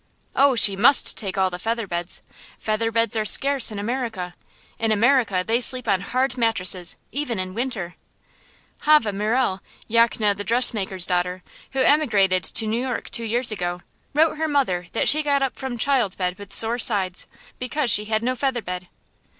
[0.35, 2.23] Oh, she must take all the featherbeds!
[2.59, 4.33] Featherbeds are scarce in America.
[4.79, 7.93] In America they sleep on hard mattresses, even in winter.
[8.85, 11.43] Haveh Mirel, Yachne the dressmaker's daughter,
[11.73, 13.83] who emigrated to New York two years ago,
[14.15, 17.27] wrote her mother that she got up from childbed with sore sides,
[17.59, 18.87] because she had no featherbed.